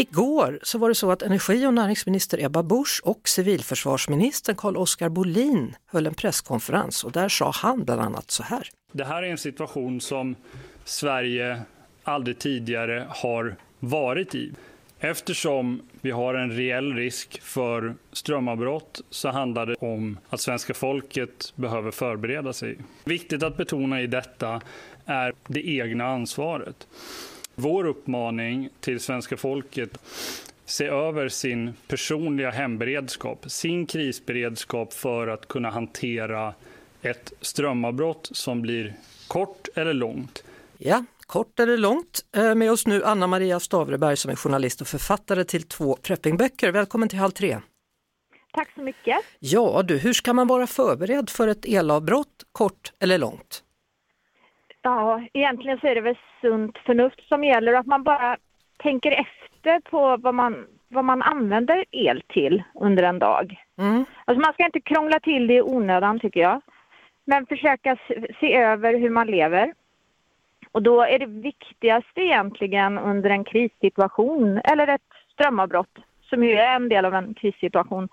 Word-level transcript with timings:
Igår 0.00 0.58
så 0.62 0.78
var 0.78 0.88
det 0.88 0.94
så 0.94 1.10
att 1.10 1.22
energi 1.22 1.66
och 1.66 1.74
näringsminister 1.74 2.44
Ebba 2.44 2.62
Busch 2.62 3.00
och 3.04 3.28
civilförsvarsministern 3.28 4.56
Carl-Oskar 4.56 5.08
Bolin 5.08 5.76
höll 5.86 6.06
en 6.06 6.14
presskonferens 6.14 7.04
och 7.04 7.12
där 7.12 7.28
sa 7.28 7.50
han 7.54 7.84
bland 7.84 8.00
annat 8.00 8.30
så 8.30 8.42
här. 8.42 8.68
Det 8.92 9.04
här 9.04 9.22
är 9.22 9.30
en 9.30 9.38
situation 9.38 10.00
som 10.00 10.34
Sverige 10.84 11.62
aldrig 12.04 12.38
tidigare 12.38 13.06
har 13.08 13.56
varit 13.80 14.34
i. 14.34 14.52
Eftersom 15.00 15.82
vi 16.00 16.10
har 16.10 16.34
en 16.34 16.50
reell 16.50 16.94
risk 16.94 17.42
för 17.42 17.94
strömavbrott 18.12 19.00
så 19.10 19.28
handlar 19.28 19.66
det 19.66 19.74
om 19.74 20.18
att 20.28 20.40
svenska 20.40 20.74
folket 20.74 21.52
behöver 21.56 21.90
förbereda 21.90 22.52
sig. 22.52 22.78
Viktigt 23.04 23.42
att 23.42 23.56
betona 23.56 24.00
i 24.00 24.06
detta 24.06 24.60
är 25.06 25.32
det 25.46 25.68
egna 25.68 26.06
ansvaret. 26.06 26.86
Vår 27.54 27.84
uppmaning 27.86 28.68
till 28.80 29.00
svenska 29.00 29.36
folket 29.36 29.98
se 30.64 30.86
över 30.86 31.28
sin 31.28 31.74
personliga 31.88 32.50
hemberedskap, 32.50 33.50
sin 33.50 33.86
krisberedskap 33.86 34.92
för 34.92 35.26
att 35.28 35.48
kunna 35.48 35.70
hantera 35.70 36.54
ett 37.02 37.32
strömavbrott 37.40 38.28
som 38.32 38.62
blir 38.62 38.94
kort 39.28 39.68
eller 39.74 39.94
långt. 39.94 40.44
Ja, 40.78 41.04
kort 41.26 41.60
eller 41.60 41.76
långt. 41.76 42.20
Eh, 42.36 42.54
Med 42.54 42.72
oss 42.72 42.86
nu 42.86 43.04
Anna 43.04 43.26
Maria 43.26 43.60
Stavreberg 43.60 44.16
som 44.16 44.30
är 44.30 44.36
journalist 44.36 44.80
och 44.80 44.86
författare 44.88 45.44
till 45.44 45.62
två 45.62 45.96
preppingböcker. 46.02 46.72
Välkommen 46.72 47.08
till 47.08 47.18
Halv 47.18 47.30
tre. 47.30 47.60
Tack 48.52 48.68
så 48.74 48.80
mycket. 48.80 49.16
Ja 49.38 49.82
du, 49.82 49.98
hur 49.98 50.12
ska 50.12 50.32
man 50.32 50.46
vara 50.46 50.66
förberedd 50.66 51.30
för 51.30 51.48
ett 51.48 51.64
elavbrott, 51.64 52.44
kort 52.52 52.92
eller 52.98 53.18
långt? 53.18 53.62
Ja, 54.82 55.22
egentligen 55.32 55.80
så 55.80 55.86
är 55.86 55.94
det 55.94 56.00
väl 56.00 56.18
sunt 56.40 56.78
förnuft 56.78 57.28
som 57.28 57.44
gäller 57.44 57.72
och 57.72 57.78
att 57.78 57.86
man 57.86 58.02
bara 58.02 58.36
tänker 58.76 59.10
efter 59.10 59.80
på 59.80 60.16
vad 60.16 60.34
man, 60.34 60.66
vad 60.88 61.04
man 61.04 61.22
använder 61.22 61.84
el 61.90 62.22
till 62.28 62.62
under 62.74 63.02
en 63.02 63.18
dag. 63.18 63.64
Mm. 63.78 64.04
Alltså 64.24 64.40
man 64.40 64.52
ska 64.52 64.64
inte 64.64 64.80
krångla 64.80 65.20
till 65.20 65.46
det 65.46 65.54
i 65.54 65.62
onödan 65.62 66.20
tycker 66.20 66.40
jag. 66.40 66.60
Men 67.24 67.46
försöka 67.46 67.96
se- 68.40 68.56
över 68.56 68.98
hur 68.98 69.10
man 69.10 69.26
lever. 69.26 69.74
Och 70.72 70.82
då 70.82 71.02
är 71.02 71.18
det 71.18 71.26
viktigaste 71.26 72.20
egentligen 72.20 72.98
under 72.98 73.30
en 73.30 73.44
krissituation 73.44 74.60
eller 74.64 74.86
ett 74.86 75.00
strömavbrott, 75.32 75.98
som 76.22 76.44
ju 76.44 76.52
är 76.52 76.76
en 76.76 76.88
del 76.88 77.04
av 77.04 77.14
en 77.14 77.34
krissituation, 77.34 78.08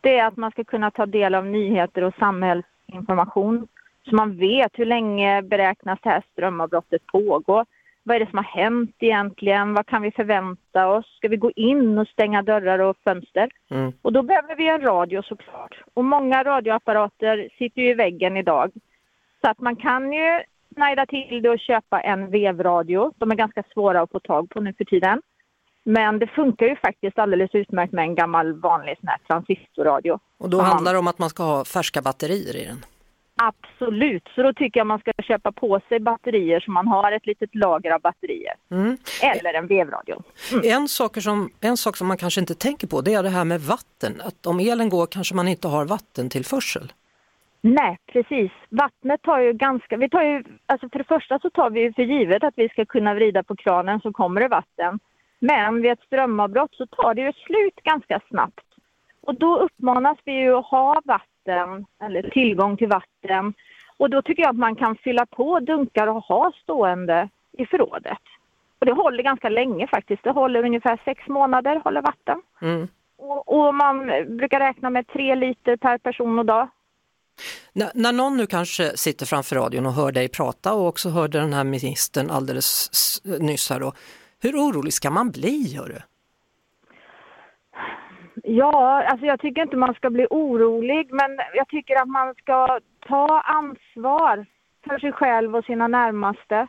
det 0.00 0.18
är 0.18 0.26
att 0.26 0.36
man 0.36 0.50
ska 0.50 0.64
kunna 0.64 0.90
ta 0.90 1.06
del 1.06 1.34
av 1.34 1.46
nyheter 1.46 2.04
och 2.04 2.14
samhällsinformation 2.18 3.68
så 4.08 4.16
man 4.16 4.36
vet 4.36 4.70
hur 4.74 4.86
länge 4.86 5.42
beräknas 5.42 5.98
det 6.02 6.10
här 6.10 6.24
strömavbrottet 6.32 7.06
pågå. 7.06 7.64
Vad 8.02 8.16
är 8.16 8.20
det 8.20 8.30
som 8.30 8.38
har 8.38 8.62
hänt 8.62 8.96
egentligen? 8.98 9.74
Vad 9.74 9.86
kan 9.86 10.02
vi 10.02 10.10
förvänta 10.10 10.88
oss? 10.88 11.16
Ska 11.16 11.28
vi 11.28 11.36
gå 11.36 11.50
in 11.50 11.98
och 11.98 12.08
stänga 12.08 12.42
dörrar 12.42 12.78
och 12.78 12.96
fönster? 13.04 13.50
Mm. 13.70 13.92
Och 14.02 14.12
då 14.12 14.22
behöver 14.22 14.56
vi 14.56 14.68
en 14.68 14.80
radio 14.80 15.22
såklart. 15.22 15.82
Och 15.94 16.04
många 16.04 16.44
radioapparater 16.44 17.48
sitter 17.58 17.82
ju 17.82 17.90
i 17.90 17.94
väggen 17.94 18.36
idag. 18.36 18.70
Så 19.40 19.50
att 19.50 19.60
man 19.60 19.76
kan 19.76 20.12
ju 20.12 20.42
snajda 20.74 21.06
till 21.06 21.42
det 21.42 21.50
och 21.50 21.58
köpa 21.58 22.00
en 22.00 22.30
vevradio. 22.30 23.12
De 23.16 23.30
är 23.30 23.34
ganska 23.34 23.62
svåra 23.72 24.00
att 24.00 24.10
få 24.10 24.20
tag 24.20 24.50
på 24.50 24.60
nu 24.60 24.72
för 24.72 24.84
tiden. 24.84 25.22
Men 25.84 26.18
det 26.18 26.26
funkar 26.26 26.66
ju 26.66 26.76
faktiskt 26.76 27.18
alldeles 27.18 27.54
utmärkt 27.54 27.92
med 27.92 28.02
en 28.02 28.14
gammal 28.14 28.60
vanlig 28.60 28.96
sån 29.00 29.08
här 29.08 29.18
transistorradio. 29.26 30.18
Och 30.38 30.50
då 30.50 30.60
handlar 30.60 30.92
det 30.92 30.98
om 30.98 31.06
att 31.06 31.18
man 31.18 31.30
ska 31.30 31.42
ha 31.42 31.64
färska 31.64 32.02
batterier 32.02 32.56
i 32.56 32.64
den. 32.64 32.84
Absolut, 33.48 34.28
så 34.34 34.42
då 34.42 34.52
tycker 34.52 34.80
jag 34.80 34.86
man 34.86 34.98
ska 34.98 35.12
köpa 35.22 35.52
på 35.52 35.80
sig 35.88 36.00
batterier 36.00 36.60
så 36.60 36.70
man 36.70 36.88
har 36.88 37.12
ett 37.12 37.26
litet 37.26 37.54
lager 37.54 37.90
av 37.90 38.00
batterier. 38.00 38.54
Mm. 38.70 38.96
Eller 39.22 39.54
en 39.54 39.66
vevradio. 39.66 40.22
En, 40.64 40.88
sak 40.88 41.22
som, 41.22 41.50
en 41.60 41.76
sak 41.76 41.96
som 41.96 42.06
man 42.08 42.16
kanske 42.16 42.40
inte 42.40 42.54
tänker 42.54 42.86
på 42.86 43.00
det 43.00 43.14
är 43.14 43.22
det 43.22 43.28
här 43.28 43.44
med 43.44 43.60
vatten. 43.60 44.20
Att 44.24 44.46
om 44.46 44.60
elen 44.60 44.88
går 44.88 45.06
kanske 45.06 45.34
man 45.34 45.48
inte 45.48 45.68
har 45.68 45.84
vattentillförsel. 45.84 46.92
Nej, 47.60 47.98
precis. 48.12 48.52
Vattnet 48.68 49.22
tar 49.22 49.38
ju 49.38 49.52
ganska... 49.52 49.96
Vi 49.96 50.08
tar 50.08 50.22
ju, 50.22 50.44
alltså 50.66 50.88
för 50.88 50.98
det 50.98 51.04
första 51.04 51.38
så 51.38 51.50
tar 51.50 51.70
vi 51.70 51.80
ju 51.80 51.92
för 51.92 52.02
givet 52.02 52.44
att 52.44 52.54
vi 52.56 52.68
ska 52.68 52.84
kunna 52.84 53.14
vrida 53.14 53.42
på 53.42 53.56
kranen 53.56 54.00
så 54.00 54.12
kommer 54.12 54.40
det 54.40 54.48
vatten. 54.48 54.98
Men 55.38 55.82
vid 55.82 55.92
ett 55.92 56.06
strömavbrott 56.06 56.74
så 56.74 56.86
tar 56.86 57.14
det 57.14 57.22
ju 57.22 57.32
slut 57.32 57.76
ganska 57.84 58.20
snabbt. 58.28 58.66
Och 59.20 59.34
då 59.34 59.58
uppmanas 59.58 60.18
vi 60.24 60.32
ju 60.32 60.54
att 60.54 60.66
ha 60.66 61.00
vatten, 61.04 61.31
eller 62.02 62.30
tillgång 62.30 62.76
till 62.76 62.88
vatten. 62.88 63.54
Och 63.96 64.10
då 64.10 64.22
tycker 64.22 64.42
jag 64.42 64.50
att 64.50 64.56
man 64.56 64.76
kan 64.76 64.96
fylla 64.96 65.26
på 65.26 65.60
dunkar 65.60 66.06
och 66.06 66.24
ha 66.24 66.52
stående 66.62 67.28
i 67.58 67.66
förrådet. 67.66 68.18
Och 68.78 68.86
det 68.86 68.92
håller 68.92 69.22
ganska 69.22 69.48
länge 69.48 69.86
faktiskt. 69.86 70.24
Det 70.24 70.30
håller 70.30 70.64
ungefär 70.64 71.00
sex 71.04 71.28
månader, 71.28 71.80
håller 71.84 72.02
vatten. 72.02 72.42
Mm. 72.62 72.88
Och, 73.18 73.66
och 73.66 73.74
man 73.74 74.06
brukar 74.36 74.60
räkna 74.60 74.90
med 74.90 75.06
tre 75.06 75.34
liter 75.34 75.76
per 75.76 75.98
person 75.98 76.38
och 76.38 76.46
dag. 76.46 76.68
När, 77.72 77.90
när 77.94 78.12
någon 78.12 78.36
nu 78.36 78.46
kanske 78.46 78.96
sitter 78.96 79.26
framför 79.26 79.56
radion 79.56 79.86
och 79.86 79.92
hör 79.92 80.12
dig 80.12 80.28
prata 80.28 80.74
och 80.74 80.86
också 80.86 81.08
hörde 81.08 81.38
den 81.38 81.52
här 81.52 81.64
ministern 81.64 82.30
alldeles 82.30 82.90
nyss 83.40 83.70
här 83.70 83.80
då. 83.80 83.92
Hur 84.40 84.52
orolig 84.52 84.92
ska 84.92 85.10
man 85.10 85.30
bli? 85.30 85.76
Hör 85.76 85.88
du? 85.88 85.98
Ja, 88.42 89.04
alltså 89.04 89.26
jag 89.26 89.40
tycker 89.40 89.62
inte 89.62 89.76
man 89.76 89.94
ska 89.94 90.10
bli 90.10 90.26
orolig, 90.30 91.08
men 91.12 91.38
jag 91.54 91.68
tycker 91.68 92.02
att 92.02 92.08
man 92.08 92.34
ska 92.34 92.80
ta 93.00 93.40
ansvar 93.40 94.46
för 94.84 94.98
sig 94.98 95.12
själv 95.12 95.56
och 95.56 95.64
sina 95.64 95.88
närmaste 95.88 96.66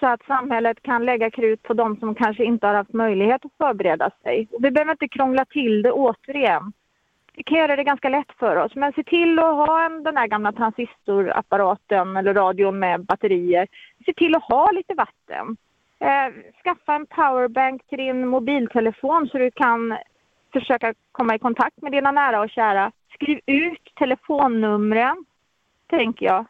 så 0.00 0.06
att 0.06 0.26
samhället 0.26 0.82
kan 0.82 1.04
lägga 1.04 1.30
krut 1.30 1.62
på 1.62 1.74
de 1.74 1.96
som 1.96 2.14
kanske 2.14 2.44
inte 2.44 2.66
har 2.66 2.74
haft 2.74 2.92
möjlighet 2.92 3.44
att 3.44 3.56
förbereda 3.58 4.10
sig. 4.22 4.48
Och 4.52 4.64
vi 4.64 4.70
behöver 4.70 4.92
inte 4.92 5.08
krångla 5.08 5.44
till 5.44 5.82
det 5.82 5.92
återigen. 5.92 6.72
Vi 7.34 7.42
kan 7.42 7.58
göra 7.58 7.76
det 7.76 7.84
ganska 7.84 8.08
lätt 8.08 8.32
för 8.38 8.56
oss, 8.56 8.74
men 8.74 8.92
se 8.92 9.02
till 9.04 9.38
att 9.38 9.44
ha 9.44 9.84
en, 9.84 10.02
den 10.02 10.16
här 10.16 10.26
gamla 10.26 10.52
transistorapparaten 10.52 12.16
eller 12.16 12.34
radion 12.34 12.78
med 12.78 13.04
batterier. 13.04 13.66
Se 14.06 14.12
till 14.12 14.34
att 14.34 14.42
ha 14.42 14.70
lite 14.70 14.94
vatten. 14.94 15.56
Eh, 16.00 16.32
skaffa 16.62 16.94
en 16.94 17.06
powerbank 17.06 17.86
till 17.86 17.98
din 17.98 18.28
mobiltelefon 18.28 19.28
så 19.28 19.38
du 19.38 19.50
kan 19.50 19.96
försöka 20.60 20.94
komma 21.12 21.34
i 21.34 21.38
kontakt 21.38 21.82
med 21.82 21.92
dina 21.92 22.10
nära 22.12 22.40
och 22.40 22.50
kära. 22.50 22.92
Skriv 23.14 23.40
ut 23.46 23.92
telefonnumren, 23.98 25.24
tänker 25.90 26.26
jag. 26.26 26.46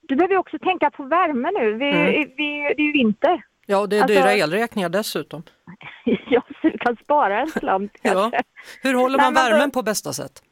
Du 0.00 0.16
behöver 0.16 0.36
också 0.36 0.58
tänka 0.58 0.90
på 0.90 1.02
värme 1.02 1.50
nu. 1.58 1.72
Vi, 1.72 1.90
Mm. 1.90 2.06
vi, 2.36 2.74
det 2.76 2.82
är 2.82 2.86
ju 2.86 2.92
vinter. 2.92 3.42
Ja, 3.66 3.78
och 3.78 3.88
det 3.88 3.96
är 3.98 4.02
Alltså- 4.02 4.20
dyra 4.20 4.32
elräkningar 4.32 4.88
dessutom. 4.88 5.42
ja, 6.04 6.42
så 6.62 6.68
du 6.68 6.78
kan 6.78 6.96
spara 6.96 7.40
en 7.40 7.48
slant 7.48 7.92
Ja. 8.02 8.30
Hur 8.82 8.94
håller 8.94 9.16
Nej, 9.18 9.26
man 9.26 9.34
men 9.34 9.44
då- 9.44 9.50
värmen 9.50 9.70
på 9.70 9.82
bästa 9.82 10.12
sätt? 10.12 10.42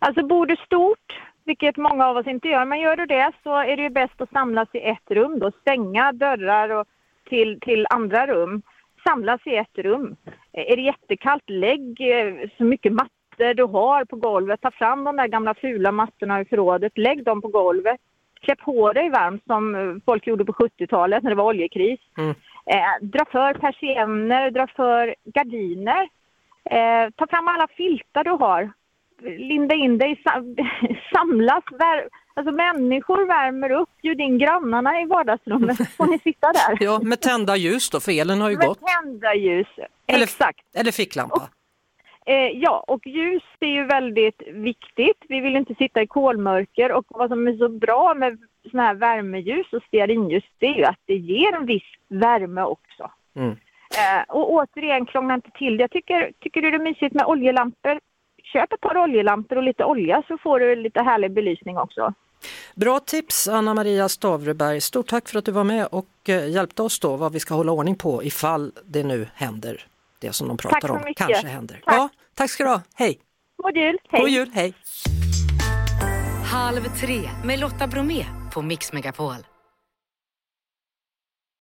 Alltså 0.00 0.26
bor 0.26 0.46
du 0.46 0.56
stort, 0.56 1.20
vilket 1.44 1.76
många 1.76 2.06
av 2.06 2.16
oss 2.16 2.26
inte 2.26 2.48
gör, 2.48 2.64
men 2.64 2.80
gör 2.80 2.96
du 2.96 3.06
det 3.06 3.32
så 3.42 3.56
är 3.58 3.76
det 3.76 3.82
ju 3.82 3.90
bäst 3.90 4.20
att 4.20 4.30
samlas 4.30 4.68
i 4.72 4.78
ett 4.78 5.10
rum 5.10 5.38
då. 5.38 5.50
Stänga 5.60 6.12
dörrar 6.12 6.68
och 6.68 6.86
till, 7.28 7.60
till 7.60 7.86
andra 7.90 8.26
rum. 8.26 8.62
Samlas 9.08 9.40
i 9.46 9.56
ett 9.56 9.78
rum. 9.78 10.16
Är 10.52 10.76
det 10.76 10.82
jättekallt, 10.82 11.50
lägg 11.50 12.00
eh, 12.00 12.48
så 12.58 12.64
mycket 12.64 12.92
mattor 12.92 13.54
du 13.54 13.64
har 13.64 14.04
på 14.04 14.16
golvet. 14.16 14.60
Ta 14.60 14.70
fram 14.70 15.04
de 15.04 15.16
där 15.16 15.26
gamla 15.28 15.54
fula 15.54 15.92
mattorna 15.92 16.40
i 16.40 16.44
förrådet, 16.44 16.98
lägg 16.98 17.24
dem 17.24 17.42
på 17.42 17.48
golvet. 17.48 18.00
Klä 18.40 18.56
på 18.56 18.92
dig 18.92 19.10
varmt 19.10 19.44
som 19.46 19.74
eh, 19.74 19.94
folk 20.04 20.26
gjorde 20.26 20.44
på 20.44 20.52
70-talet 20.52 21.22
när 21.22 21.30
det 21.30 21.36
var 21.36 21.44
oljekris. 21.44 22.00
Mm. 22.18 22.30
Eh, 22.66 23.06
dra 23.08 23.24
för 23.24 23.54
persienner, 23.54 24.50
dra 24.50 24.66
för 24.66 25.14
gardiner. 25.24 26.08
Eh, 26.70 27.10
ta 27.16 27.26
fram 27.26 27.48
alla 27.48 27.66
filtar 27.76 28.24
du 28.24 28.30
har 28.30 28.70
linda 29.38 29.74
in 29.74 29.98
dig, 29.98 30.22
sam- 30.24 30.56
samlas. 31.12 31.64
Vär, 31.78 32.08
alltså 32.34 32.52
människor 32.52 33.26
värmer 33.26 33.70
upp, 33.70 33.88
bjud 34.02 34.20
in 34.20 34.38
grannarna 34.38 35.00
i 35.00 35.04
vardagsrummet 35.06 35.76
så 35.76 35.84
får 35.84 36.06
ni 36.06 36.18
sitta 36.18 36.52
där. 36.52 36.78
Ja, 36.84 37.00
med 37.02 37.20
tända 37.20 37.56
ljus 37.56 37.90
då, 37.90 38.00
för 38.00 38.12
elen 38.20 38.40
har 38.40 38.50
ju 38.50 38.56
Med 38.56 38.66
gått. 38.66 38.78
tända 39.02 39.34
ljus. 39.34 39.66
Eller- 40.06 40.22
Exakt. 40.22 40.60
Eller 40.76 40.92
ficklampa. 40.92 41.48
Eh, 42.26 42.34
ja, 42.36 42.84
och 42.86 43.06
ljus 43.06 43.42
är 43.60 43.66
ju 43.66 43.84
väldigt 43.84 44.42
viktigt. 44.52 45.16
Vi 45.28 45.40
vill 45.40 45.56
inte 45.56 45.74
sitta 45.74 46.02
i 46.02 46.06
kolmörker 46.06 46.92
och 46.92 47.04
vad 47.08 47.28
som 47.30 47.48
är 47.48 47.52
så 47.52 47.68
bra 47.68 48.14
med 48.14 48.38
såna 48.70 48.82
här 48.82 48.94
värmeljus 48.94 49.72
och 49.72 49.82
stearinljus 49.82 50.44
det 50.58 50.66
är 50.66 50.74
ju 50.74 50.84
att 50.84 50.98
det 51.06 51.14
ger 51.16 51.54
en 51.56 51.66
viss 51.66 51.82
värme 52.08 52.62
också. 52.62 53.10
Mm. 53.36 53.50
Eh, 53.50 54.22
och 54.28 54.50
återigen, 54.52 55.06
krångla 55.06 55.34
inte 55.34 55.50
till 55.50 55.76
det. 55.76 55.82
Jag 55.82 55.90
tycker, 55.90 56.32
tycker 56.40 56.62
du 56.62 56.70
det 56.70 56.76
är 56.76 56.82
mysigt 56.82 57.14
med 57.14 57.26
oljelampor? 57.26 58.00
Köp 58.42 58.72
ett 58.72 58.80
par 58.80 58.96
oljelampor 58.96 59.56
och 59.56 59.62
lite 59.62 59.84
olja 59.84 60.22
så 60.28 60.38
får 60.38 60.60
du 60.60 60.76
lite 60.76 61.02
härlig 61.02 61.32
belysning 61.32 61.78
också. 61.78 62.14
Bra 62.74 63.00
tips 63.00 63.48
Anna 63.48 63.74
Maria 63.74 64.08
Stavreberg. 64.08 64.80
Stort 64.80 65.06
tack 65.08 65.28
för 65.28 65.38
att 65.38 65.44
du 65.44 65.52
var 65.52 65.64
med 65.64 65.86
och 65.86 66.06
eh, 66.28 66.50
hjälpte 66.50 66.82
oss 66.82 67.00
då 67.00 67.16
vad 67.16 67.32
vi 67.32 67.40
ska 67.40 67.54
hålla 67.54 67.72
ordning 67.72 67.96
på 67.96 68.24
ifall 68.24 68.72
det 68.84 69.02
nu 69.04 69.28
händer. 69.34 69.86
Det 70.18 70.32
som 70.32 70.48
de 70.48 70.56
pratar 70.56 70.80
Tack 70.80 70.88
så 70.90 70.94
om 70.96 71.02
mycket. 71.04 71.26
kanske 71.26 71.46
händer. 71.48 71.82
Tack. 71.84 71.94
Ja, 71.94 72.08
tack 72.34 72.50
ska 72.50 72.64
du 72.64 72.70
ha. 72.70 72.80
Hej! 72.94 73.18
God 73.56 73.76
jul! 73.76 73.98
Hej! 74.08 74.20
God 74.20 74.30
jul, 74.30 74.50
hej! 74.54 74.74
Halv 76.52 76.80
tre 77.00 77.20
med 77.44 77.60
Lotta 77.60 77.86
Bromé 77.86 78.24
på 78.54 78.62
Mix 78.62 78.92
Megapol. 78.92 79.34